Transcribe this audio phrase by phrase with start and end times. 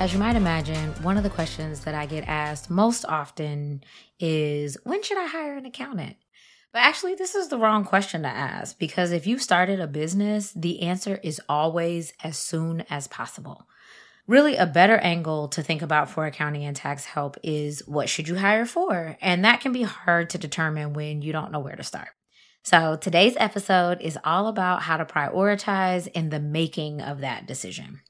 [0.00, 3.84] As you might imagine, one of the questions that I get asked most often
[4.18, 6.16] is when should I hire an accountant?
[6.72, 10.52] But actually, this is the wrong question to ask because if you started a business,
[10.52, 13.68] the answer is always as soon as possible.
[14.26, 18.26] Really, a better angle to think about for accounting and tax help is what should
[18.26, 19.18] you hire for?
[19.20, 22.08] And that can be hard to determine when you don't know where to start.
[22.64, 28.00] So, today's episode is all about how to prioritize in the making of that decision.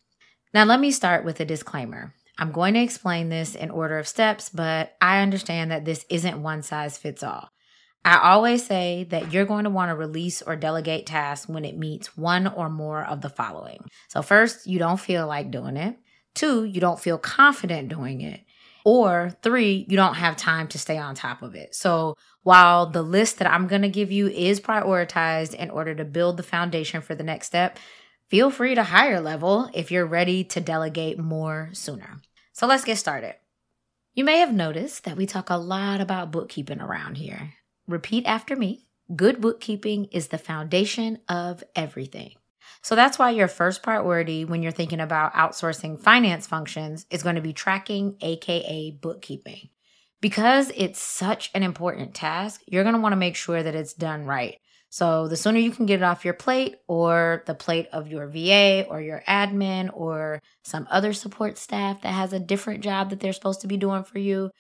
[0.53, 2.15] Now, let me start with a disclaimer.
[2.39, 6.43] I'm going to explain this in order of steps, but I understand that this isn't
[6.43, 7.51] one size fits all.
[8.05, 11.77] I always say that you're going to want to release or delegate tasks when it
[11.77, 13.85] meets one or more of the following.
[14.09, 15.99] So, first, you don't feel like doing it.
[16.35, 18.41] Two, you don't feel confident doing it.
[18.85, 21.75] Or three, you don't have time to stay on top of it.
[21.75, 26.05] So, while the list that I'm going to give you is prioritized in order to
[26.07, 27.79] build the foundation for the next step,
[28.31, 32.21] feel free to higher level if you're ready to delegate more sooner.
[32.53, 33.35] So let's get started.
[34.15, 37.55] You may have noticed that we talk a lot about bookkeeping around here.
[37.87, 38.87] Repeat after me.
[39.15, 42.35] Good bookkeeping is the foundation of everything.
[42.83, 47.35] So that's why your first priority when you're thinking about outsourcing finance functions is going
[47.35, 49.69] to be tracking, AKA bookkeeping.
[50.21, 53.95] Because it's such an important task, you're going to want to make sure that it's
[53.95, 54.59] done right.
[54.91, 58.27] So the sooner you can get it off your plate or the plate of your
[58.27, 63.21] VA or your admin or some other support staff that has a different job that
[63.21, 64.51] they're supposed to be doing for you,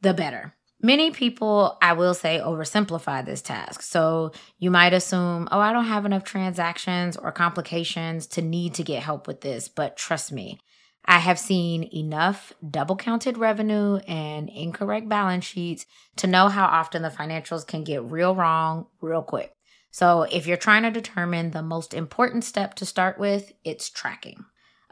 [0.00, 0.54] the better.
[0.80, 3.82] Many people, I will say, oversimplify this task.
[3.82, 8.84] So you might assume, oh, I don't have enough transactions or complications to need to
[8.84, 9.68] get help with this.
[9.68, 10.58] But trust me,
[11.04, 17.02] I have seen enough double counted revenue and incorrect balance sheets to know how often
[17.02, 19.52] the financials can get real wrong real quick.
[19.92, 24.44] So if you're trying to determine the most important step to start with, it's tracking.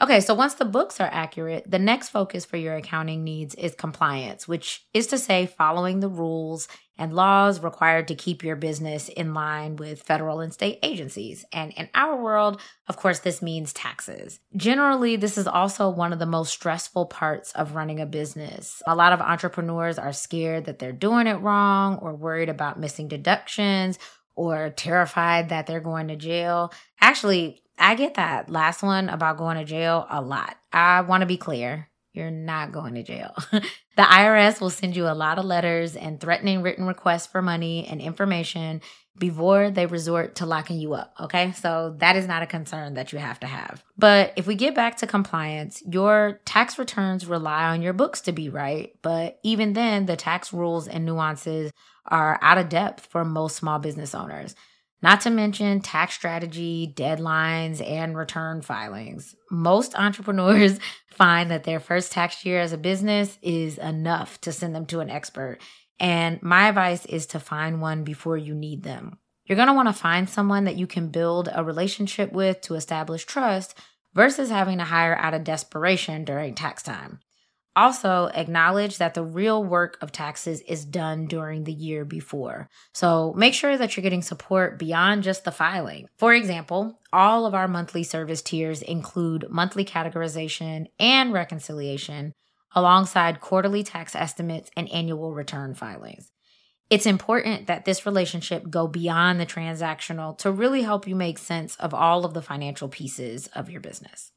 [0.03, 3.75] Okay, so once the books are accurate, the next focus for your accounting needs is
[3.75, 9.10] compliance, which is to say, following the rules and laws required to keep your business
[9.10, 11.44] in line with federal and state agencies.
[11.53, 14.41] And in our world, of course, this means taxes.
[14.56, 18.83] Generally, this is also one of the most stressful parts of running a business.
[18.87, 23.09] A lot of entrepreneurs are scared that they're doing it wrong or worried about missing
[23.09, 23.99] deductions
[24.35, 26.73] or terrified that they're going to jail.
[27.01, 30.57] Actually, I get that last one about going to jail a lot.
[30.73, 31.89] I want to be clear.
[32.13, 33.35] You're not going to jail.
[33.53, 37.87] the IRS will send you a lot of letters and threatening written requests for money
[37.87, 38.81] and information
[39.19, 41.15] before they resort to locking you up.
[41.21, 41.53] Okay.
[41.53, 43.85] So that is not a concern that you have to have.
[43.97, 48.33] But if we get back to compliance, your tax returns rely on your books to
[48.33, 48.93] be right.
[49.03, 51.71] But even then, the tax rules and nuances
[52.10, 54.54] are out of depth for most small business owners.
[55.03, 59.34] Not to mention tax strategy, deadlines, and return filings.
[59.50, 60.78] Most entrepreneurs
[61.10, 65.00] find that their first tax year as a business is enough to send them to
[65.00, 65.59] an expert.
[65.98, 69.19] And my advice is to find one before you need them.
[69.44, 73.77] You're want to find someone that you can build a relationship with to establish trust
[74.15, 77.19] versus having to hire out of desperation during tax time.
[77.77, 82.69] Also, acknowledge that the real work of taxes is done during the year before.
[82.93, 86.09] So make sure that you're getting support beyond just the filing.
[86.19, 92.35] For example, all of our monthly service tiers include monthly categorization and reconciliation
[92.75, 96.31] alongside quarterly tax estimates and annual return filings.
[96.89, 101.77] It's important that this relationship go beyond the transactional to really help you make sense
[101.77, 104.33] of all of the financial pieces of your business.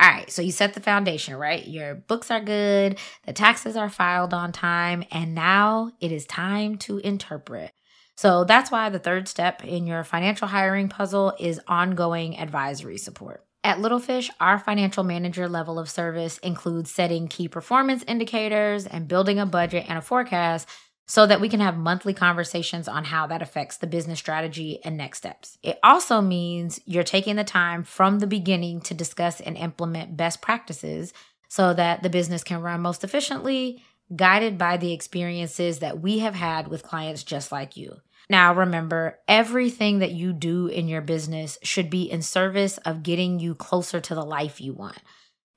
[0.00, 1.66] All right, so you set the foundation, right?
[1.66, 6.76] Your books are good, the taxes are filed on time, and now it is time
[6.78, 7.72] to interpret.
[8.14, 13.44] So that's why the third step in your financial hiring puzzle is ongoing advisory support.
[13.64, 19.40] At Littlefish, our financial manager level of service includes setting key performance indicators and building
[19.40, 20.68] a budget and a forecast
[21.08, 24.96] so that we can have monthly conversations on how that affects the business strategy and
[24.96, 25.56] next steps.
[25.62, 30.42] It also means you're taking the time from the beginning to discuss and implement best
[30.42, 31.14] practices
[31.48, 33.82] so that the business can run most efficiently,
[34.14, 37.96] guided by the experiences that we have had with clients just like you.
[38.28, 43.40] Now, remember, everything that you do in your business should be in service of getting
[43.40, 44.98] you closer to the life you want.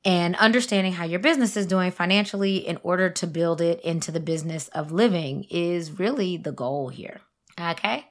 [0.03, 4.19] And understanding how your business is doing financially in order to build it into the
[4.19, 7.21] business of living is really the goal here.
[7.59, 8.07] Okay?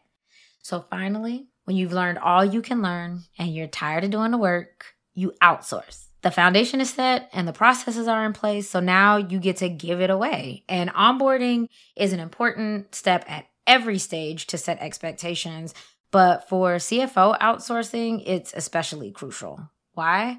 [0.62, 4.38] So finally, when you've learned all you can learn and you're tired of doing the
[4.38, 6.06] work, you outsource.
[6.22, 8.68] The foundation is set and the processes are in place.
[8.68, 10.64] So now you get to give it away.
[10.68, 15.74] And onboarding is an important step at every stage to set expectations.
[16.10, 19.70] But for CFO outsourcing, it's especially crucial.
[19.94, 20.38] Why?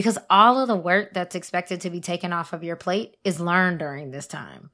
[0.00, 3.38] Because all of the work that's expected to be taken off of your plate is
[3.38, 4.70] learned during this time.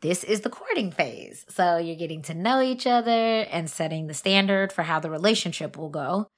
[0.00, 1.44] This is the courting phase.
[1.50, 3.10] So you're getting to know each other
[3.42, 6.30] and setting the standard for how the relationship will go.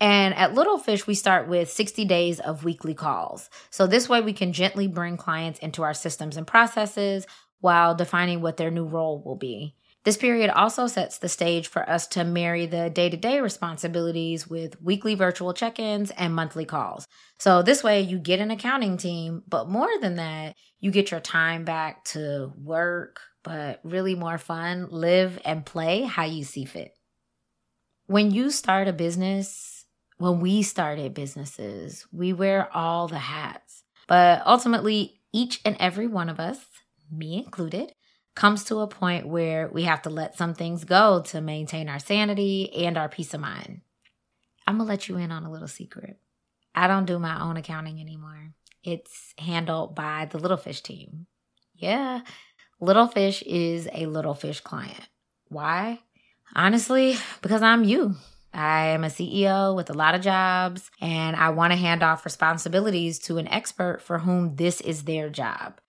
[0.00, 3.50] And at Little Fish, we start with 60 days of weekly calls.
[3.68, 7.26] So this way we can gently bring clients into our systems and processes
[7.60, 9.74] while defining what their new role will be.
[10.04, 14.48] This period also sets the stage for us to marry the day to day responsibilities
[14.48, 17.06] with weekly virtual check ins and monthly calls.
[17.38, 21.20] So, this way, you get an accounting team, but more than that, you get your
[21.20, 26.90] time back to work, but really more fun, live and play how you see fit.
[28.06, 29.86] When you start a business,
[30.18, 36.28] when we started businesses, we wear all the hats, but ultimately, each and every one
[36.28, 36.58] of us,
[37.10, 37.92] me included,
[38.34, 41.98] comes to a point where we have to let some things go to maintain our
[41.98, 43.82] sanity and our peace of mind.
[44.66, 46.18] I'm to let you in on a little secret.
[46.74, 48.54] I don't do my own accounting anymore.
[48.82, 51.26] It's handled by the Little Fish team.
[51.74, 52.20] Yeah,
[52.80, 55.08] Little Fish is a Little Fish client.
[55.48, 56.00] Why?
[56.54, 58.16] Honestly, because I'm you.
[58.54, 62.24] I am a CEO with a lot of jobs, and I want to hand off
[62.24, 65.80] responsibilities to an expert for whom this is their job.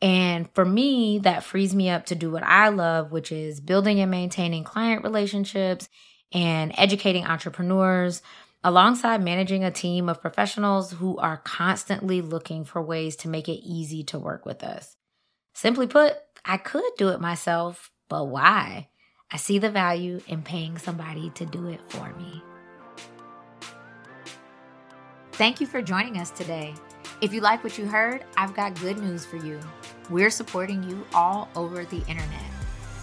[0.00, 3.98] And for me, that frees me up to do what I love, which is building
[4.00, 5.88] and maintaining client relationships
[6.32, 8.22] and educating entrepreneurs
[8.62, 13.64] alongside managing a team of professionals who are constantly looking for ways to make it
[13.64, 14.96] easy to work with us.
[15.54, 18.88] Simply put, I could do it myself, but why?
[19.30, 22.42] I see the value in paying somebody to do it for me.
[25.32, 26.74] Thank you for joining us today.
[27.20, 29.60] If you like what you heard, I've got good news for you.
[30.10, 32.44] We're supporting you all over the internet.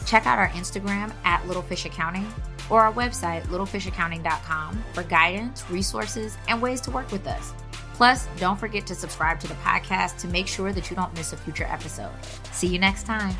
[0.06, 2.28] Check out our Instagram at Littlefish Accounting
[2.70, 7.54] or our website, littlefishaccounting.com, for guidance, resources, and ways to work with us.
[7.94, 11.32] Plus, don't forget to subscribe to the podcast to make sure that you don't miss
[11.32, 12.12] a future episode.
[12.52, 13.34] See you next time.